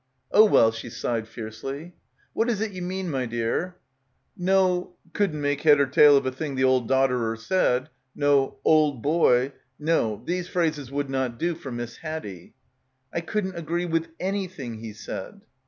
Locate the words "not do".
11.11-11.53